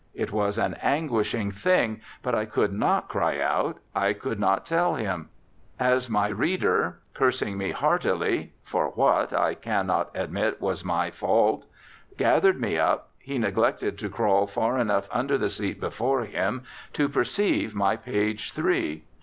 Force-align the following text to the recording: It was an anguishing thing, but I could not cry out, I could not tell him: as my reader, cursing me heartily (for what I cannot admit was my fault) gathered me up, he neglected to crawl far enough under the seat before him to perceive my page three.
It 0.15 0.31
was 0.31 0.57
an 0.57 0.73
anguishing 0.81 1.51
thing, 1.51 2.01
but 2.23 2.33
I 2.33 2.45
could 2.45 2.73
not 2.73 3.07
cry 3.07 3.39
out, 3.39 3.77
I 3.93 4.13
could 4.13 4.39
not 4.39 4.65
tell 4.65 4.95
him: 4.95 5.29
as 5.79 6.09
my 6.09 6.27
reader, 6.29 6.97
cursing 7.13 7.55
me 7.55 7.69
heartily 7.69 8.51
(for 8.63 8.87
what 8.89 9.31
I 9.31 9.53
cannot 9.53 10.09
admit 10.15 10.59
was 10.59 10.83
my 10.83 11.11
fault) 11.11 11.65
gathered 12.17 12.59
me 12.59 12.79
up, 12.79 13.09
he 13.19 13.37
neglected 13.37 13.99
to 13.99 14.09
crawl 14.09 14.47
far 14.47 14.79
enough 14.79 15.07
under 15.11 15.37
the 15.37 15.49
seat 15.51 15.79
before 15.79 16.25
him 16.25 16.63
to 16.93 17.07
perceive 17.07 17.75
my 17.75 17.95
page 17.95 18.53
three. 18.53 19.03